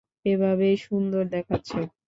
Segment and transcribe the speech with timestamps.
[0.25, 1.79] এভাবেই সুন্দর দেখাচ্ছে।